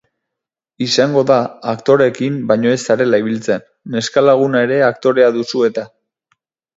[0.83, 1.35] Izango da
[1.73, 3.67] aktoreekin baino ez zarela ibiltzen,
[3.97, 5.85] neskalaguna ere aktorea duzu eta.